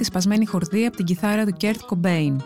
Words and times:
τη 0.00 0.06
σπασμένη 0.06 0.46
χορδή 0.46 0.86
από 0.86 0.96
την 0.96 1.04
κιθάρα 1.04 1.44
του 1.44 1.52
Κερτ 1.52 1.80
Κομπέιν. 1.86 2.40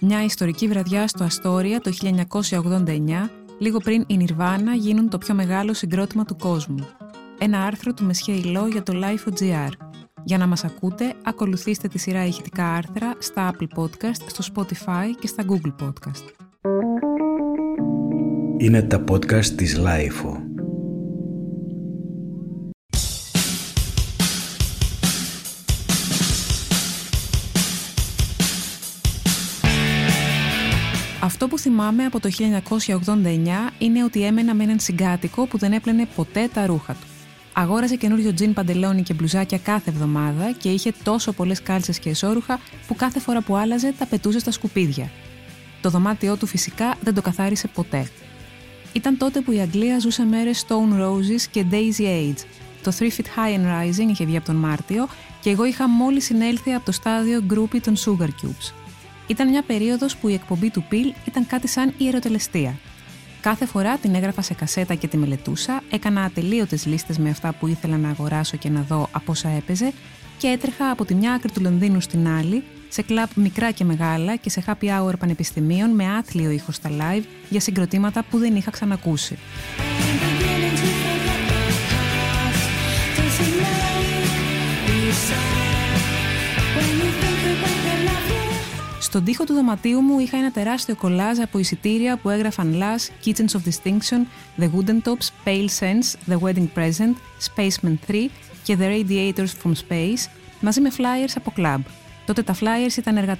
Μια 0.00 0.24
ιστορική 0.24 0.68
βραδιά 0.68 1.08
στο 1.08 1.24
Αστόρια 1.24 1.80
το 1.80 1.90
1989, 2.00 3.30
λίγο 3.58 3.78
πριν 3.78 4.04
οι 4.06 4.16
Nirvana 4.16 4.74
γίνουν 4.74 5.08
το 5.08 5.18
πιο 5.18 5.34
μεγάλο 5.34 5.74
συγκρότημα 5.74 6.24
του 6.24 6.36
κόσμου. 6.36 6.86
Ένα 7.38 7.64
άρθρο 7.64 7.94
του 7.94 8.04
Μεσχέ 8.04 8.32
Ιλό 8.32 8.66
για 8.66 8.82
το 8.82 8.92
Lifo.gr. 8.96 9.70
Για 10.24 10.38
να 10.38 10.46
μας 10.46 10.64
ακούτε, 10.64 11.14
ακολουθήστε 11.22 11.88
τη 11.88 11.98
σειρά 11.98 12.26
ηχητικά 12.26 12.72
άρθρα 12.72 13.14
στα 13.18 13.52
Apple 13.52 13.78
Podcast, 13.80 14.20
στο 14.26 14.52
Spotify 14.54 15.06
και 15.20 15.26
στα 15.26 15.44
Google 15.48 15.84
Podcast. 15.84 16.24
Είναι 18.56 18.82
τα 18.82 19.04
podcast 19.10 19.46
της 19.46 19.80
Lifo. 19.80 20.43
Αυτό 31.44 31.56
που 31.56 31.62
θυμάμαι 31.62 32.04
από 32.04 32.20
το 32.20 32.28
1989 32.38 33.72
είναι 33.78 34.04
ότι 34.04 34.22
έμενα 34.24 34.54
με 34.54 34.62
έναν 34.62 34.78
συγκάτοικο 34.78 35.46
που 35.46 35.58
δεν 35.58 35.72
έπλαινε 35.72 36.06
ποτέ 36.16 36.48
τα 36.54 36.66
ρούχα 36.66 36.92
του. 36.92 37.06
Αγόραζε 37.52 37.96
καινούριο 37.96 38.34
τζιν 38.34 38.52
παντελόνι 38.52 39.02
και 39.02 39.14
μπλουζάκια 39.14 39.58
κάθε 39.58 39.90
εβδομάδα 39.90 40.52
και 40.52 40.68
είχε 40.68 40.92
τόσο 41.02 41.32
πολλές 41.32 41.62
κάλτσες 41.62 41.98
και 41.98 42.10
εσόρουχα 42.10 42.60
που 42.86 42.94
κάθε 42.94 43.20
φορά 43.20 43.42
που 43.42 43.56
άλλαζε 43.56 43.94
τα 43.98 44.06
πετούσε 44.06 44.38
στα 44.38 44.50
σκουπίδια. 44.50 45.10
Το 45.80 45.90
δωμάτιό 45.90 46.36
του 46.36 46.46
φυσικά 46.46 46.94
δεν 47.02 47.14
το 47.14 47.22
καθάρισε 47.22 47.68
ποτέ. 47.68 48.08
Ήταν 48.92 49.16
τότε 49.16 49.40
που 49.40 49.52
η 49.52 49.60
Αγγλία 49.60 49.98
ζούσε 49.98 50.24
μέρες 50.24 50.64
Stone 50.68 51.00
Roses 51.00 51.40
και 51.50 51.64
Daisy 51.70 52.02
Age. 52.02 52.44
Το 52.82 52.92
3 52.98 53.02
Feet 53.02 53.06
High 53.06 53.58
and 53.58 53.66
Rising 53.66 54.10
είχε 54.10 54.24
βγει 54.24 54.36
από 54.36 54.46
τον 54.46 54.56
Μάρτιο 54.56 55.08
και 55.40 55.50
εγώ 55.50 55.64
είχα 55.64 55.88
μόλις 55.88 56.24
συνέλθει 56.24 56.72
από 56.72 56.84
το 56.84 56.92
στάδιο 56.92 57.44
groupie 57.50 57.80
των 57.80 57.96
Sugar 57.96 58.28
Cubes. 58.28 58.83
Ήταν 59.26 59.48
μια 59.48 59.62
περίοδος 59.62 60.16
που 60.16 60.28
η 60.28 60.34
εκπομπή 60.34 60.70
του 60.70 60.84
Πιλ 60.88 61.12
ήταν 61.24 61.46
κάτι 61.46 61.68
σαν 61.68 61.94
ιεροτελεστία. 61.98 62.78
Κάθε 63.40 63.66
φορά 63.66 63.96
την 63.96 64.14
έγραφα 64.14 64.42
σε 64.42 64.54
κασέτα 64.54 64.94
και 64.94 65.08
τη 65.08 65.16
μελετούσα, 65.16 65.82
έκανα 65.90 66.22
ατελείωτες 66.22 66.86
λίστες 66.86 67.18
με 67.18 67.30
αυτά 67.30 67.52
που 67.52 67.66
ήθελα 67.66 67.96
να 67.96 68.08
αγοράσω 68.08 68.56
και 68.56 68.68
να 68.68 68.80
δω 68.80 69.08
από 69.12 69.32
όσα 69.32 69.48
έπαιζε 69.48 69.92
και 70.38 70.46
έτρεχα 70.46 70.90
από 70.90 71.04
τη 71.04 71.14
μια 71.14 71.32
άκρη 71.32 71.52
του 71.52 71.60
Λονδίνου 71.60 72.00
στην 72.00 72.28
άλλη, 72.28 72.64
σε 72.88 73.02
κλαμπ 73.02 73.28
μικρά 73.34 73.70
και 73.70 73.84
μεγάλα 73.84 74.36
και 74.36 74.50
σε 74.50 74.64
happy 74.66 74.86
hour 74.86 75.12
πανεπιστημίων 75.18 75.90
με 75.90 76.16
άθλιο 76.16 76.50
ήχο 76.50 76.72
στα 76.72 76.90
live 76.90 77.24
για 77.48 77.60
συγκροτήματα 77.60 78.24
που 78.30 78.38
δεν 78.38 78.56
είχα 78.56 78.70
ξανακούσει. 78.70 79.38
Στον 89.04 89.24
τοίχο 89.24 89.44
του 89.44 89.52
δωματίου 89.52 90.00
μου 90.00 90.18
είχα 90.18 90.36
ένα 90.36 90.50
τεράστιο 90.50 90.96
κολάζ 90.96 91.38
από 91.38 91.58
εισιτήρια 91.58 92.16
που 92.16 92.30
έγραφαν 92.30 92.74
Lass, 92.78 93.26
Kitchens 93.26 93.50
of 93.50 93.60
Distinction, 93.68 94.26
The 94.58 94.70
Wooden 94.70 95.02
Tops, 95.04 95.28
Pale 95.44 95.68
Sense, 95.80 96.32
The 96.32 96.38
Wedding 96.38 96.68
Present, 96.76 97.14
Spaceman 97.54 97.94
3 98.08 98.26
και 98.62 98.76
The 98.80 98.84
Radiators 98.84 99.52
from 99.62 99.72
Space, 99.88 100.28
μαζί 100.60 100.80
με 100.80 100.90
flyers 100.96 101.32
από 101.34 101.52
club. 101.56 101.80
Τότε 102.26 102.42
τα 102.42 102.54
flyers 102.54 102.96
ήταν 102.96 103.16
έργα 103.16 103.38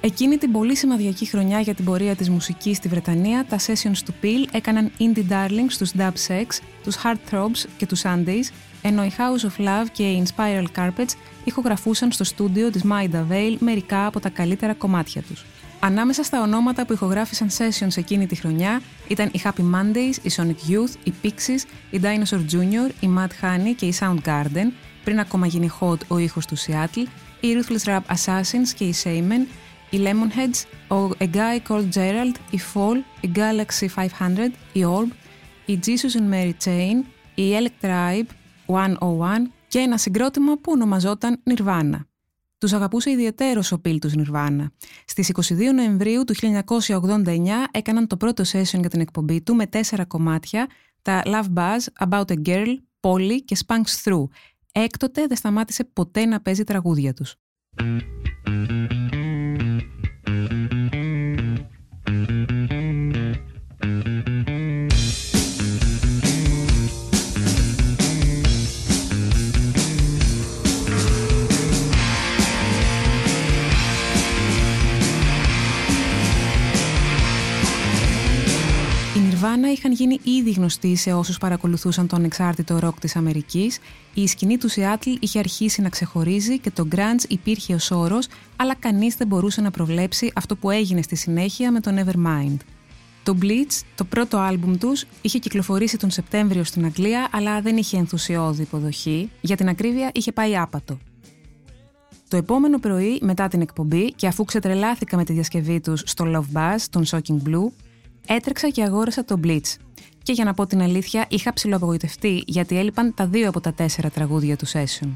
Εκείνη 0.00 0.36
την 0.36 0.52
πολύ 0.52 0.76
σημαδιακή 0.76 1.26
χρονιά 1.26 1.60
για 1.60 1.74
την 1.74 1.84
πορεία 1.84 2.16
της 2.16 2.30
μουσικής 2.30 2.76
στη 2.76 2.88
Βρετανία, 2.88 3.44
τα 3.48 3.58
sessions 3.58 3.98
του 4.04 4.14
Peel 4.22 4.48
έκαναν 4.50 4.92
indie 4.98 5.28
darlings 5.30 5.72
τους 5.78 5.92
Dub 5.98 6.12
Sex, 6.28 6.46
τους 6.82 6.96
Hard 7.04 7.18
Throbs 7.30 7.64
και 7.76 7.86
τους 7.86 8.02
Sundays, 8.04 8.52
ενώ 8.82 9.04
η 9.04 9.12
House 9.16 9.46
of 9.46 9.64
Love 9.66 9.86
και 9.92 10.02
οι 10.02 10.26
Inspiral 10.26 10.66
Carpets 10.76 11.14
ηχογραφούσαν 11.44 12.12
στο 12.12 12.24
στούντιο 12.24 12.70
της 12.70 12.82
Maida 12.90 13.24
Vale 13.30 13.56
μερικά 13.58 14.06
από 14.06 14.20
τα 14.20 14.28
καλύτερα 14.28 14.74
κομμάτια 14.74 15.22
τους. 15.22 15.44
Ανάμεσα 15.82 16.22
στα 16.22 16.42
ονόματα 16.42 16.86
που 16.86 16.92
ηχογράφησαν 16.92 17.48
sessions 17.48 17.96
εκείνη 17.96 18.26
τη 18.26 18.34
χρονιά 18.34 18.82
ήταν 19.08 19.30
οι 19.32 19.40
Happy 19.44 19.74
Mondays, 19.74 20.16
οι 20.22 20.30
Sonic 20.36 20.70
Youth, 20.70 20.94
οι 21.04 21.12
Pixies, 21.22 21.60
οι 21.90 22.00
Dinosaur 22.02 22.40
Jr., 22.52 22.90
οι 23.00 23.08
Mad 23.16 23.44
Honey 23.44 23.74
και 23.76 23.86
οι 23.86 23.94
Soundgarden, 24.00 24.72
πριν 25.04 25.20
ακόμα 25.20 25.46
γίνει 25.46 25.70
hot 25.80 25.98
ο 26.08 26.18
ήχος 26.18 26.46
του 26.46 26.56
Seattle, 26.58 27.06
οι 27.40 27.48
Ruthless 27.54 27.88
Rap 27.88 28.00
Assassins 28.14 28.68
και 28.74 28.84
οι 28.84 28.94
Shaman, 29.02 29.46
οι 29.90 30.00
Lemonheads, 30.02 30.94
ο 30.96 31.10
A 31.18 31.24
Guy 31.34 31.68
Called 31.68 31.88
Gerald, 31.94 32.34
η 32.50 32.60
Fall, 32.74 32.96
η 33.20 33.30
Galaxy 33.34 33.86
500, 33.94 34.06
η 34.72 34.84
Orb, 34.84 35.12
η 35.66 35.78
Jesus 35.86 36.20
and 36.20 36.34
Mary 36.34 36.52
Chain, 36.64 37.04
η 37.34 37.52
Electribe, 37.58 38.26
101 38.72 38.96
και 39.68 39.78
ένα 39.78 39.98
συγκρότημα 39.98 40.54
που 40.54 40.72
ονομαζόταν 40.72 41.42
Nirvana. 41.50 42.00
Τους 42.58 42.72
αγαπούσε 42.72 43.10
ιδιαίτερο 43.10 43.62
ο 43.70 43.78
πύλ 43.78 43.98
τους 43.98 44.12
Nirvana. 44.16 44.66
Στις 45.04 45.28
22 45.28 45.72
Νοεμβρίου 45.74 46.24
του 46.24 46.34
1989 46.34 47.66
έκαναν 47.70 48.06
το 48.06 48.16
πρώτο 48.16 48.42
session 48.52 48.80
για 48.80 48.88
την 48.88 49.00
εκπομπή 49.00 49.42
του 49.42 49.54
με 49.54 49.66
τέσσερα 49.66 50.04
κομμάτια, 50.04 50.66
τα 51.02 51.22
Love 51.24 51.46
Buzz, 51.54 52.08
About 52.08 52.24
a 52.24 52.36
Girl, 52.46 52.74
Polly 53.00 53.38
και 53.44 53.56
Spunks 53.66 54.04
Through. 54.04 54.24
Έκτοτε 54.72 55.26
δεν 55.26 55.36
σταμάτησε 55.36 55.84
ποτέ 55.84 56.24
να 56.24 56.40
παίζει 56.40 56.64
τραγούδια 56.64 57.12
τους. 57.12 57.36
Nirvana 79.50 79.72
είχαν 79.72 79.92
γίνει 79.92 80.20
ήδη 80.22 80.50
γνωστοί 80.50 80.96
σε 80.96 81.12
όσους 81.12 81.38
παρακολουθούσαν 81.38 82.06
τον 82.06 82.24
εξάρτητο 82.24 82.78
ροκ 82.78 82.98
της 82.98 83.16
Αμερικής, 83.16 83.78
η 84.14 84.26
σκηνή 84.26 84.58
του 84.58 84.70
Seattle 84.70 85.16
είχε 85.20 85.38
αρχίσει 85.38 85.82
να 85.82 85.88
ξεχωρίζει 85.88 86.58
και 86.58 86.70
το 86.70 86.88
grunge 86.92 87.24
υπήρχε 87.28 87.74
ως 87.74 87.90
όρος, 87.90 88.28
αλλά 88.56 88.74
κανείς 88.74 89.14
δεν 89.14 89.26
μπορούσε 89.26 89.60
να 89.60 89.70
προβλέψει 89.70 90.32
αυτό 90.34 90.56
που 90.56 90.70
έγινε 90.70 91.02
στη 91.02 91.16
συνέχεια 91.16 91.72
με 91.72 91.80
τον 91.80 91.98
Nevermind. 91.98 92.56
Το 93.22 93.36
Bleach, 93.42 93.82
το 93.94 94.04
πρώτο 94.04 94.38
άλμπουμ 94.38 94.76
τους, 94.76 95.04
είχε 95.20 95.38
κυκλοφορήσει 95.38 95.96
τον 95.96 96.10
Σεπτέμβριο 96.10 96.64
στην 96.64 96.84
Αγγλία, 96.84 97.28
αλλά 97.32 97.60
δεν 97.60 97.76
είχε 97.76 97.96
ενθουσιώδη 97.96 98.62
υποδοχή, 98.62 99.30
για 99.40 99.56
την 99.56 99.68
ακρίβεια 99.68 100.10
είχε 100.14 100.32
πάει 100.32 100.56
άπατο. 100.56 100.98
Το 102.28 102.36
επόμενο 102.36 102.78
πρωί, 102.78 103.18
μετά 103.22 103.48
την 103.48 103.60
εκπομπή 103.60 104.12
και 104.12 104.26
αφού 104.26 104.44
ξετρελάθηκα 104.44 105.16
με 105.16 105.24
τη 105.24 105.32
διασκευή 105.32 105.80
τους 105.80 106.02
στο 106.06 106.24
Love 106.26 106.56
Buzz, 106.56 106.78
τον 106.90 107.04
Shocking 107.10 107.48
Blue, 107.48 107.70
έτρεξα 108.34 108.68
και 108.68 108.82
αγόρασα 108.82 109.24
το 109.24 109.40
Blitz. 109.44 109.74
Και 110.22 110.32
για 110.32 110.44
να 110.44 110.54
πω 110.54 110.66
την 110.66 110.82
αλήθεια, 110.82 111.26
είχα 111.28 111.52
ψηλοαπογοητευτεί 111.52 112.42
γιατί 112.46 112.78
έλειπαν 112.78 113.14
τα 113.14 113.26
δύο 113.26 113.48
από 113.48 113.60
τα 113.60 113.72
τέσσερα 113.72 114.10
τραγούδια 114.10 114.56
του 114.56 114.66
session. 114.68 115.08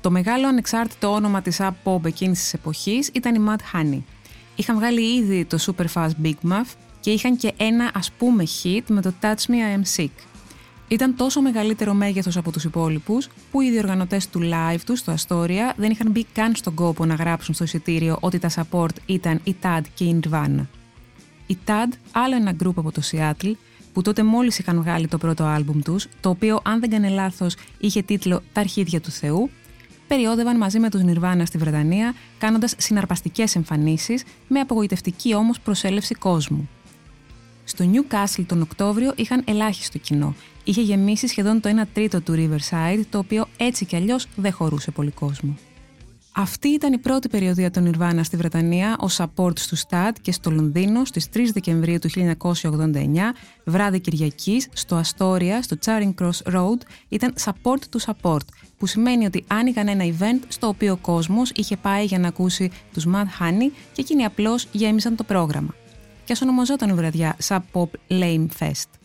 Το 0.00 0.10
μεγάλο 0.10 0.48
ανεξάρτητο 0.48 1.12
όνομα 1.12 1.42
της 1.42 1.60
Up 1.60 1.72
Pop 1.84 2.04
εκείνης 2.04 2.40
της 2.40 2.54
εποχής 2.54 3.10
ήταν 3.12 3.34
η 3.34 3.38
Mad 3.48 3.76
Honey. 3.76 4.02
Είχαν 4.56 4.76
βγάλει 4.76 5.16
ήδη 5.16 5.44
το 5.44 5.58
Super 5.60 5.84
Fast 5.94 6.10
Big 6.22 6.50
Muff 6.50 6.74
και 7.00 7.10
είχαν 7.10 7.36
και 7.36 7.52
ένα 7.56 7.90
ας 7.94 8.10
πούμε 8.18 8.44
hit 8.62 8.82
με 8.88 9.00
το 9.00 9.12
Touch 9.20 9.46
Me 9.48 9.54
I 9.54 9.80
Am 9.80 9.96
Sick. 9.96 10.10
Ήταν 10.88 11.16
τόσο 11.16 11.40
μεγαλύτερο 11.40 11.94
μέγεθος 11.94 12.36
από 12.36 12.52
τους 12.52 12.64
υπόλοιπους 12.64 13.28
που 13.50 13.60
οι 13.60 13.70
διοργανωτές 13.70 14.28
του 14.28 14.40
live 14.42 14.80
τους 14.86 14.98
στο 14.98 15.14
Astoria 15.14 15.74
δεν 15.76 15.90
είχαν 15.90 16.10
μπει 16.10 16.24
καν 16.32 16.54
στον 16.54 16.74
κόπο 16.74 17.04
να 17.04 17.14
γράψουν 17.14 17.54
στο 17.54 17.64
εισιτήριο 17.64 18.16
ότι 18.20 18.38
τα 18.38 18.50
support 18.50 18.94
ήταν 19.06 19.40
η 19.44 19.56
TAD 19.62 19.82
και 19.94 20.04
η 20.04 20.20
Nirvana. 20.22 20.79
Η 21.50 21.58
TAD, 21.66 21.92
άλλο 22.12 22.34
ένα 22.36 22.52
γκρουπ 22.52 22.78
από 22.78 22.92
το 22.92 23.02
Seattle, 23.10 23.52
που 23.92 24.02
τότε 24.02 24.22
μόλις 24.22 24.58
είχαν 24.58 24.80
βγάλει 24.80 25.08
το 25.08 25.18
πρώτο 25.18 25.44
άλμπουμ 25.44 25.80
τους, 25.80 26.06
το 26.20 26.28
οποίο 26.28 26.60
αν 26.64 26.80
δεν 26.80 26.90
κάνει 26.90 27.08
λάθος 27.08 27.56
είχε 27.78 28.02
τίτλο 28.02 28.42
«Τα 28.52 28.60
αρχίδια 28.60 29.00
του 29.00 29.10
Θεού», 29.10 29.50
περιόδευαν 30.08 30.56
μαζί 30.56 30.78
με 30.78 30.90
τους 30.90 31.00
Nirvana 31.06 31.42
στη 31.44 31.58
Βρετανία, 31.58 32.14
κάνοντας 32.38 32.74
συναρπαστικές 32.78 33.56
εμφανίσεις, 33.56 34.24
με 34.48 34.60
απογοητευτική 34.60 35.34
όμως 35.34 35.60
προσέλευση 35.60 36.14
κόσμου. 36.14 36.68
Στο 37.64 37.84
Newcastle 37.92 38.44
τον 38.46 38.62
Οκτώβριο 38.62 39.12
είχαν 39.16 39.42
ελάχιστο 39.46 39.98
κοινό. 39.98 40.34
Είχε 40.64 40.80
γεμίσει 40.80 41.26
σχεδόν 41.26 41.60
το 41.60 41.68
1 41.68 41.86
τρίτο 41.92 42.20
του 42.20 42.34
Riverside, 42.36 43.02
το 43.10 43.18
οποίο 43.18 43.46
έτσι 43.56 43.84
κι 43.84 43.96
αλλιώς 43.96 44.26
δεν 44.36 44.52
χωρούσε 44.52 44.90
πολύ 44.90 45.10
κόσμο. 45.10 45.56
Αυτή 46.32 46.68
ήταν 46.68 46.92
η 46.92 46.98
πρώτη 46.98 47.28
περιοδία 47.28 47.70
των 47.70 47.86
Ιρβάνα 47.86 48.22
στη 48.22 48.36
Βρετανία 48.36 48.96
ως 49.00 49.20
support 49.20 49.58
του 49.68 49.76
ΣΤΑΤ 49.76 50.16
και 50.22 50.32
στο 50.32 50.50
Λονδίνο 50.50 51.04
στις 51.04 51.28
3 51.34 51.40
Δεκεμβρίου 51.52 51.98
του 51.98 52.08
1989, 52.10 53.34
βράδυ 53.64 54.00
Κυριακής, 54.00 54.68
στο 54.72 55.00
Astoria, 55.00 55.58
στο 55.60 55.76
Charing 55.84 56.14
Cross 56.20 56.54
Road, 56.54 56.78
ήταν 57.08 57.34
support 57.44 57.80
του 57.90 58.00
support, 58.00 58.44
που 58.78 58.86
σημαίνει 58.86 59.26
ότι 59.26 59.44
άνοιγαν 59.46 59.88
ένα 59.88 60.04
event 60.04 60.42
στο 60.48 60.66
οποίο 60.66 60.92
ο 60.92 60.96
κόσμος 60.96 61.50
είχε 61.54 61.76
πάει 61.76 62.04
για 62.04 62.18
να 62.18 62.28
ακούσει 62.28 62.70
τους 62.92 63.06
Mad 63.06 63.42
Honey 63.42 63.70
και 63.92 64.00
εκείνοι 64.00 64.24
απλώς 64.24 64.66
γέμισαν 64.72 65.16
το 65.16 65.24
πρόγραμμα. 65.24 65.74
Και 66.24 66.32
ας 66.32 66.42
ονομαζόταν 66.42 66.88
η 66.88 66.92
βραδιά 66.92 67.36
Sub 67.48 67.60
Pop 67.72 67.88
Lame 68.08 68.46
Fest. 68.58 68.99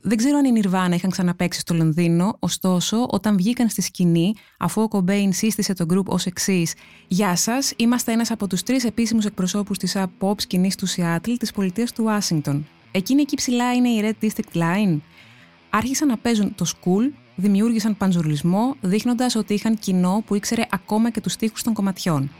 Δεν 0.00 0.16
ξέρω 0.16 0.38
αν 0.38 0.44
οι 0.44 0.60
Nirvana 0.62 0.94
είχαν 0.94 1.10
ξαναπέξει 1.10 1.60
στο 1.60 1.74
Λονδίνο, 1.74 2.36
ωστόσο, 2.38 3.06
όταν 3.10 3.36
βγήκαν 3.36 3.68
στη 3.68 3.82
σκηνή, 3.82 4.34
αφού 4.58 4.82
ο 4.82 4.88
Κομπέιν 4.88 5.32
σύστησε 5.32 5.74
τον 5.74 5.86
group 5.92 6.04
ως 6.04 6.26
εξής: 6.26 6.74
Γεια 7.08 7.36
σας, 7.36 7.72
είμαστε 7.76 8.12
ένας 8.12 8.30
από 8.30 8.46
τους 8.46 8.62
τρεις 8.62 8.84
επίσημους 8.84 9.24
εκπροσώπους 9.24 9.78
της 9.78 9.96
pop 10.20 10.34
σκηνής 10.36 10.74
του 10.74 10.86
Σιάτλ 10.86 11.32
της 11.32 11.52
πολιτείας 11.52 11.92
του 11.92 12.04
Ουάσιγκτον. 12.04 12.66
Εκείνη 12.90 13.20
εκεί 13.20 13.36
ψηλά 13.36 13.74
είναι 13.74 13.88
η 13.88 14.00
Red 14.02 14.24
District 14.24 14.56
Line. 14.56 14.98
Άρχισαν 15.70 16.08
να 16.08 16.16
παίζουν 16.16 16.54
το 16.54 16.64
school, 16.68 17.12
δημιούργησαν 17.36 17.96
παντζουρλισμό, 17.96 18.74
δείχνοντας 18.80 19.34
ότι 19.34 19.54
είχαν 19.54 19.78
κοινό 19.78 20.22
που 20.26 20.34
ήξερε 20.34 20.62
ακόμα 20.70 21.10
και 21.10 21.20
τους 21.20 21.36
τοίχου 21.36 21.56
των 21.62 21.72
κομματιών. 21.72 22.30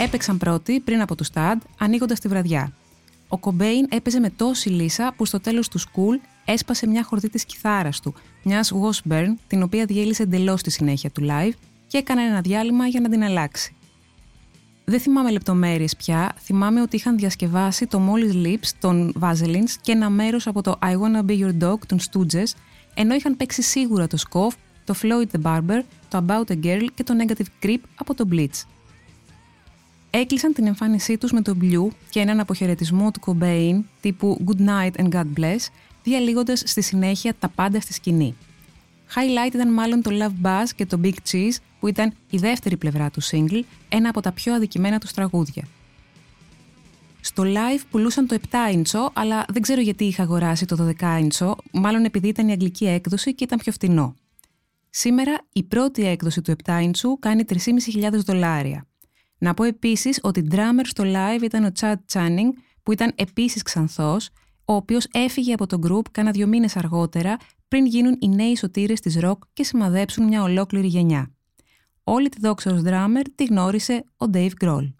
Έπαιξαν 0.00 0.38
πρώτοι 0.38 0.80
πριν 0.80 1.00
από 1.00 1.14
του 1.14 1.24
Σταντ, 1.24 1.60
ανοίγοντας 1.78 2.20
τη 2.20 2.28
βραδιά. 2.28 2.72
Ο 3.28 3.38
Κομπέιν 3.38 3.86
έπαιζε 3.88 4.20
με 4.20 4.30
τόση 4.30 4.68
λύσα 4.68 5.14
που 5.16 5.24
στο 5.24 5.40
τέλος 5.40 5.68
του 5.68 5.78
σκουλ 5.78 6.16
έσπασε 6.44 6.86
μια 6.86 7.04
χορδή 7.04 7.28
της 7.28 7.44
κιθάρας 7.44 8.00
του, 8.00 8.14
μιας 8.42 8.72
Washburn, 8.72 9.26
την 9.46 9.62
οποία 9.62 9.84
διέλυσε 9.84 10.22
εντελώς 10.22 10.60
στη 10.60 10.70
συνέχεια 10.70 11.10
του 11.10 11.26
live 11.30 11.52
και 11.86 11.98
έκανε 11.98 12.22
ένα 12.22 12.40
διάλειμμα 12.40 12.86
για 12.86 13.00
να 13.00 13.08
την 13.08 13.22
αλλάξει. 13.24 13.74
Δεν 14.84 15.00
θυμάμαι 15.00 15.30
λεπτομέρειες 15.30 15.96
πια, 15.96 16.34
θυμάμαι 16.38 16.80
ότι 16.80 16.96
είχαν 16.96 17.16
διασκευάσει 17.16 17.86
το 17.86 18.00
Molly's 18.08 18.46
Lips 18.46 18.68
των 18.80 19.12
Vaselines 19.20 19.70
και 19.80 19.92
ένα 19.92 20.10
μέρος 20.10 20.46
από 20.46 20.62
το 20.62 20.78
I 20.82 20.92
Wanna 20.92 21.30
Be 21.30 21.38
Your 21.38 21.62
Dog 21.62 21.78
των 21.86 21.98
Stooges, 21.98 22.52
ενώ 22.94 23.14
είχαν 23.14 23.36
παίξει 23.36 23.62
σίγουρα 23.62 24.06
το 24.06 24.18
Scoff, 24.30 24.54
το 24.84 24.94
Floyd 25.02 25.36
the 25.36 25.42
Barber, 25.42 25.80
το 26.08 26.24
About 26.26 26.52
a 26.52 26.64
Girl 26.64 26.86
και 26.94 27.04
το 27.04 27.14
Negative 27.20 27.66
Creep 27.66 27.80
από 27.94 28.14
το 28.14 28.28
Blitz 28.32 28.62
έκλεισαν 30.10 30.52
την 30.52 30.66
εμφάνισή 30.66 31.18
τους 31.18 31.32
με 31.32 31.42
τον 31.42 31.58
Blue 31.62 31.94
και 32.10 32.20
έναν 32.20 32.40
αποχαιρετισμό 32.40 33.10
του 33.10 33.20
Cobain 33.26 33.80
τύπου 34.00 34.44
Good 34.46 34.60
Night 34.68 35.02
and 35.02 35.08
God 35.08 35.26
Bless, 35.36 35.66
διαλύγοντας 36.02 36.62
στη 36.64 36.82
συνέχεια 36.82 37.34
τα 37.38 37.48
πάντα 37.48 37.80
στη 37.80 37.92
σκηνή. 37.92 38.34
Highlight 39.14 39.54
ήταν 39.54 39.72
μάλλον 39.72 40.02
το 40.02 40.10
Love 40.12 40.46
Buzz 40.46 40.68
και 40.76 40.86
το 40.86 41.00
Big 41.02 41.14
Cheese, 41.30 41.56
που 41.80 41.88
ήταν 41.88 42.12
η 42.30 42.36
δεύτερη 42.38 42.76
πλευρά 42.76 43.10
του 43.10 43.22
single, 43.22 43.62
ένα 43.88 44.08
από 44.08 44.20
τα 44.20 44.32
πιο 44.32 44.54
αδικημένα 44.54 44.98
τους 44.98 45.12
τραγούδια. 45.12 45.64
Στο 47.20 47.42
live 47.46 47.82
πουλούσαν 47.90 48.26
το 48.26 48.36
7 48.50 48.72
ίντσο, 48.72 49.10
αλλά 49.12 49.44
δεν 49.48 49.62
ξέρω 49.62 49.80
γιατί 49.80 50.04
είχα 50.04 50.22
αγοράσει 50.22 50.64
το 50.64 50.94
12 51.00 51.18
ίντσο, 51.20 51.56
μάλλον 51.72 52.04
επειδή 52.04 52.28
ήταν 52.28 52.48
η 52.48 52.52
αγγλική 52.52 52.86
έκδοση 52.86 53.34
και 53.34 53.44
ήταν 53.44 53.58
πιο 53.58 53.72
φτηνό. 53.72 54.14
Σήμερα 54.90 55.38
η 55.52 55.62
πρώτη 55.62 56.06
έκδοση 56.06 56.42
του 56.42 56.56
7 56.64 56.78
ίντσου 56.82 57.18
κάνει 57.18 57.44
3.500 57.48 58.10
δολάρια. 58.12 58.87
Να 59.38 59.54
πω 59.54 59.64
επίσης 59.64 60.18
ότι 60.22 60.46
drummer 60.50 60.84
στο 60.84 61.04
live 61.06 61.42
ήταν 61.42 61.64
ο 61.64 61.70
Chad 61.80 61.96
Channing, 62.12 62.50
που 62.82 62.92
ήταν 62.92 63.12
επίσης 63.14 63.62
ξανθός, 63.62 64.28
ο 64.64 64.72
οποίος 64.72 65.06
έφυγε 65.10 65.52
από 65.52 65.66
το 65.66 65.78
group 65.86 66.10
κάνα 66.10 66.30
δύο 66.30 66.46
μήνες 66.46 66.76
αργότερα, 66.76 67.36
πριν 67.68 67.86
γίνουν 67.86 68.16
οι 68.20 68.28
νέοι 68.28 68.56
σωτήρες 68.56 69.00
της 69.00 69.18
rock 69.22 69.38
και 69.52 69.64
σημαδέψουν 69.64 70.24
μια 70.24 70.42
ολόκληρη 70.42 70.86
γενιά. 70.86 71.32
Όλη 72.04 72.28
τη 72.28 72.40
δόξα 72.40 72.72
ως 72.72 72.82
drummer 72.84 73.22
τη 73.34 73.44
γνώρισε 73.44 74.04
ο 74.16 74.26
Dave 74.32 74.50
Grohl. 74.64 74.92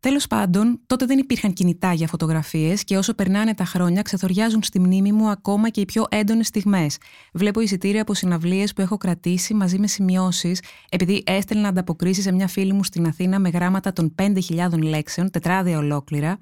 Τέλος 0.00 0.26
πάντων, 0.26 0.80
τότε 0.86 1.06
δεν 1.06 1.18
υπήρχαν 1.18 1.52
κινητά 1.52 1.92
για 1.92 2.06
φωτογραφίες 2.06 2.84
και 2.84 2.96
όσο 2.96 3.14
περνάνε 3.14 3.54
τα 3.54 3.64
χρόνια, 3.64 4.02
ξεθοριάζουν 4.02 4.62
στη 4.62 4.80
μνήμη 4.80 5.12
μου 5.12 5.28
ακόμα 5.28 5.68
και 5.68 5.80
οι 5.80 5.84
πιο 5.84 6.06
έντονες 6.08 6.46
στιγμές. 6.46 6.98
Βλέπω 7.32 7.60
εισιτήρια 7.60 8.02
από 8.02 8.14
συναυλίες 8.14 8.72
που 8.72 8.80
έχω 8.80 8.96
κρατήσει 8.96 9.54
μαζί 9.54 9.78
με 9.78 9.86
σημειώσεις, 9.86 10.62
επειδή 10.88 11.22
έστελνα 11.26 11.68
ανταποκρίσεις 11.68 12.24
σε 12.24 12.32
μια 12.32 12.48
φίλη 12.48 12.72
μου 12.72 12.84
στην 12.84 13.06
Αθήνα 13.06 13.38
με 13.38 13.48
γράμματα 13.48 13.92
των 13.92 14.14
5.000 14.18 14.82
λέξεων, 14.82 15.30
τετράδια 15.30 15.78
ολόκληρα, 15.78 16.38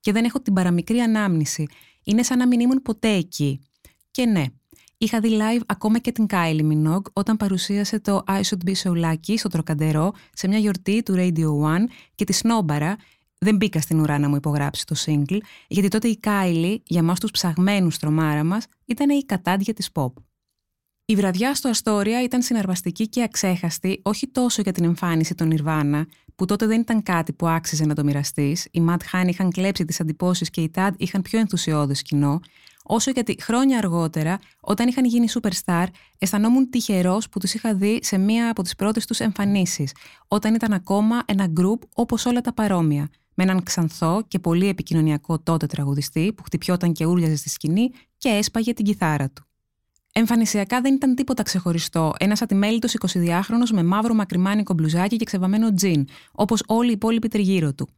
και 0.00 0.12
δεν 0.12 0.24
έχω 0.24 0.40
την 0.40 0.52
παραμικρή 0.52 0.98
ανάμνηση. 0.98 1.66
Είναι 2.04 2.22
σαν 2.22 2.38
να 2.38 2.46
μην 2.46 2.60
ήμουν 2.60 2.82
ποτέ 2.82 3.08
εκεί. 3.08 3.60
Και 4.10 4.26
ναι, 4.26 4.44
Είχα 5.02 5.20
δει 5.20 5.38
live 5.40 5.60
ακόμα 5.66 5.98
και 5.98 6.12
την 6.12 6.26
Kylie 6.30 6.72
Minogue 6.72 7.12
όταν 7.12 7.36
παρουσίασε 7.36 8.00
το 8.00 8.24
I 8.26 8.40
Should 8.40 8.68
Be 8.68 8.72
So 8.82 9.04
Lucky 9.04 9.34
στο 9.36 9.48
Τροκαντερό 9.48 10.12
σε 10.32 10.48
μια 10.48 10.58
γιορτή 10.58 11.02
του 11.02 11.14
Radio 11.16 11.46
One 11.46 11.84
και 12.14 12.24
τη 12.24 12.32
Σνόμπαρα. 12.32 12.96
Δεν 13.38 13.56
μπήκα 13.56 13.80
στην 13.80 14.00
ουρά 14.00 14.18
να 14.18 14.28
μου 14.28 14.36
υπογράψει 14.36 14.86
το 14.86 14.96
single, 15.04 15.38
γιατί 15.68 15.88
τότε 15.88 16.08
η 16.08 16.20
Kylie, 16.22 16.76
για 16.84 17.02
μας 17.02 17.20
τους 17.20 17.30
ψαγμένους 17.30 17.98
τρομάρα 17.98 18.44
μας, 18.44 18.66
ήταν 18.84 19.10
η 19.10 19.24
κατάντια 19.24 19.74
της 19.74 19.88
pop. 19.92 20.12
Η 21.04 21.16
βραδιά 21.16 21.54
στο 21.54 21.68
Αστόρια 21.68 22.22
ήταν 22.22 22.42
συναρπαστική 22.42 23.08
και 23.08 23.22
αξέχαστη 23.22 24.00
όχι 24.02 24.28
τόσο 24.28 24.62
για 24.62 24.72
την 24.72 24.84
εμφάνιση 24.84 25.34
των 25.34 25.54
Nirvana, 25.54 26.04
που 26.34 26.44
τότε 26.44 26.66
δεν 26.66 26.80
ήταν 26.80 27.02
κάτι 27.02 27.32
που 27.32 27.48
άξιζε 27.48 27.84
να 27.84 27.94
το 27.94 28.04
μοιραστείς. 28.04 28.68
Οι 28.70 28.84
Matt 28.88 28.96
Hine 29.12 29.28
είχαν 29.28 29.50
κλέψει 29.50 29.84
τις 29.84 30.00
αντιπώσει 30.00 30.44
και 30.44 30.60
οι 30.60 30.70
Tad 30.74 30.90
είχαν 30.96 31.22
πιο 31.22 31.38
ενθουσιώδες 31.38 32.02
κοινό, 32.02 32.40
όσο 32.94 33.10
γιατί 33.10 33.36
χρόνια 33.40 33.78
αργότερα, 33.78 34.38
όταν 34.60 34.88
είχαν 34.88 35.04
γίνει 35.04 35.26
superstar, 35.34 35.86
αισθανόμουν 36.18 36.70
τυχερός 36.70 37.28
που 37.28 37.38
τους 37.38 37.54
είχα 37.54 37.74
δει 37.74 37.98
σε 38.02 38.18
μία 38.18 38.50
από 38.50 38.62
τις 38.62 38.74
πρώτες 38.74 39.06
τους 39.06 39.20
εμφανίσεις, 39.20 39.92
όταν 40.28 40.54
ήταν 40.54 40.72
ακόμα 40.72 41.22
ένα 41.24 41.52
group 41.60 41.78
όπως 41.94 42.26
όλα 42.26 42.40
τα 42.40 42.52
παρόμοια, 42.52 43.08
με 43.34 43.44
έναν 43.44 43.62
ξανθό 43.62 44.24
και 44.28 44.38
πολύ 44.38 44.68
επικοινωνιακό 44.68 45.38
τότε 45.38 45.66
τραγουδιστή 45.66 46.32
που 46.36 46.42
χτυπιόταν 46.42 46.92
και 46.92 47.06
ούρλιαζε 47.06 47.36
στη 47.36 47.48
σκηνή 47.48 47.90
και 48.18 48.28
έσπαγε 48.28 48.72
την 48.72 48.84
κιθάρα 48.84 49.30
του. 49.30 49.44
Εμφανισιακά 50.12 50.80
δεν 50.80 50.94
ήταν 50.94 51.14
τίποτα 51.14 51.42
ξεχωριστό. 51.42 52.12
Ένας 52.18 52.42
ατιμέλητος 52.42 52.94
22χρονο 53.00 53.70
με 53.72 53.82
μαύρο 53.82 54.14
μακριμάνικο 54.14 54.74
μπλουζάκι 54.74 55.16
και 55.16 55.24
ξεβαμένο 55.24 55.74
τζιν, 55.74 56.04
όπως 56.32 56.62
όλοι 56.66 56.88
οι 56.88 56.92
υπόλοιποι 56.92 57.28
τριγύρω 57.28 57.74
του 57.74 57.88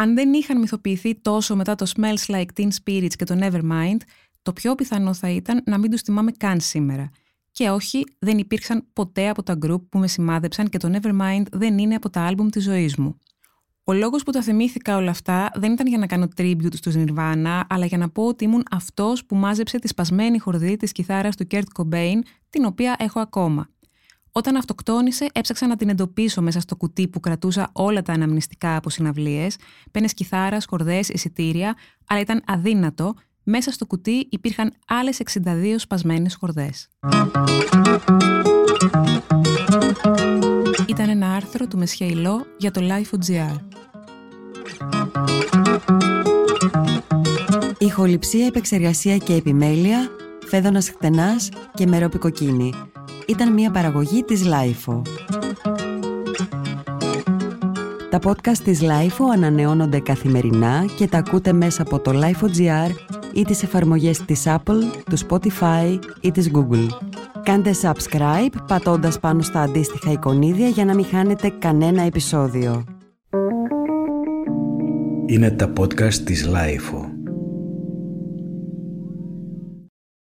αν 0.00 0.14
δεν 0.14 0.32
είχαν 0.32 0.58
μυθοποιηθεί 0.58 1.14
τόσο 1.14 1.56
μετά 1.56 1.74
το 1.74 1.92
Smells 1.96 2.34
Like 2.34 2.46
Teen 2.56 2.68
Spirits 2.84 3.14
και 3.16 3.24
το 3.24 3.38
Nevermind, 3.40 3.96
το 4.42 4.52
πιο 4.52 4.74
πιθανό 4.74 5.14
θα 5.14 5.30
ήταν 5.30 5.62
να 5.66 5.78
μην 5.78 5.90
τους 5.90 6.00
θυμάμαι 6.00 6.32
καν 6.32 6.60
σήμερα. 6.60 7.10
Και 7.52 7.70
όχι, 7.70 8.04
δεν 8.18 8.38
υπήρξαν 8.38 8.84
ποτέ 8.92 9.28
από 9.28 9.42
τα 9.42 9.58
group 9.62 9.80
που 9.88 9.98
με 9.98 10.08
σημάδεψαν 10.08 10.68
και 10.68 10.78
το 10.78 10.90
Nevermind 10.92 11.42
δεν 11.52 11.78
είναι 11.78 11.94
από 11.94 12.10
τα 12.10 12.20
άλμπουμ 12.20 12.48
της 12.48 12.64
ζωής 12.64 12.96
μου. 12.96 13.18
Ο 13.84 13.92
λόγος 13.92 14.22
που 14.22 14.30
τα 14.30 14.42
θυμήθηκα 14.42 14.96
όλα 14.96 15.10
αυτά 15.10 15.50
δεν 15.54 15.72
ήταν 15.72 15.86
για 15.86 15.98
να 15.98 16.06
κάνω 16.06 16.28
tribute 16.36 16.74
στους 16.74 16.94
Nirvana, 16.96 17.62
αλλά 17.68 17.86
για 17.86 17.98
να 17.98 18.08
πω 18.08 18.26
ότι 18.26 18.44
ήμουν 18.44 18.62
αυτός 18.70 19.24
που 19.24 19.36
μάζεψε 19.36 19.78
τη 19.78 19.88
σπασμένη 19.88 20.38
χορδή 20.38 20.76
της 20.76 20.92
κιθάρας 20.92 21.36
του 21.36 21.46
Kurt 21.50 21.62
Cobain, 21.82 22.18
την 22.50 22.64
οποία 22.64 22.96
έχω 22.98 23.20
ακόμα. 23.20 23.68
Όταν 24.38 24.56
αυτοκτόνησε, 24.56 25.26
έψαξα 25.32 25.66
να 25.66 25.76
την 25.76 25.88
εντοπίσω 25.88 26.42
μέσα 26.42 26.60
στο 26.60 26.76
κουτί 26.76 27.08
που 27.08 27.20
κρατούσα 27.20 27.70
όλα 27.72 28.02
τα 28.02 28.12
αναμνηστικά 28.12 28.76
από 28.76 28.90
συναυλίες, 28.90 29.56
πένες 29.90 30.14
κιθάρας, 30.14 30.64
χορδές, 30.64 31.08
εισιτήρια, 31.08 31.76
αλλά 32.06 32.20
ήταν 32.20 32.42
αδύνατο. 32.46 33.14
Μέσα 33.42 33.70
στο 33.70 33.86
κουτί 33.86 34.26
υπήρχαν 34.30 34.72
άλλες 34.86 35.18
62 35.18 35.78
σπασμένες 35.78 36.34
χορδές. 36.34 36.88
Ήταν 40.86 41.08
ένα 41.08 41.34
άρθρο 41.34 41.66
του 41.66 41.78
Μεσχέιλο 41.78 42.46
για 42.58 42.70
το 42.70 42.80
Life.gr. 42.82 43.58
Ηχοληψία, 47.78 48.46
επεξεργασία 48.46 49.16
και 49.16 49.34
επιμέλεια, 49.34 50.08
φέδωνας 50.46 50.88
χτενάς 50.88 51.48
και 51.74 51.86
μερόπικοκίνη 51.86 52.72
ήταν 53.28 53.52
μια 53.52 53.70
παραγωγή 53.70 54.22
της 54.22 54.42
Lifeo. 54.44 55.02
Τα 58.10 58.18
podcast 58.24 58.58
της 58.64 58.80
Lifeo 58.82 59.24
ανανεώνονται 59.32 60.00
καθημερινά 60.00 60.84
και 60.96 61.06
τα 61.06 61.18
ακούτε 61.18 61.52
μέσα 61.52 61.82
από 61.82 61.98
το 61.98 62.10
Lifeo.gr 62.14 62.90
ή 63.32 63.44
τις 63.44 63.62
εφαρμογές 63.62 64.24
της 64.24 64.42
Apple, 64.46 64.82
του 65.10 65.18
Spotify 65.28 65.98
ή 66.20 66.30
της 66.30 66.50
Google. 66.54 66.86
Κάντε 67.42 67.70
subscribe 67.82 68.54
πατώντας 68.66 69.20
πάνω 69.20 69.42
στα 69.42 69.60
αντίστοιχα 69.60 70.12
εικονίδια 70.12 70.68
για 70.68 70.84
να 70.84 70.94
μην 70.94 71.04
χάνετε 71.04 71.52
κανένα 71.58 72.02
επεισόδιο. 72.02 72.84
Είναι 75.26 75.50
τα 75.50 75.72
podcast 75.78 76.14
της 76.14 76.48
Lifeo. 76.48 77.17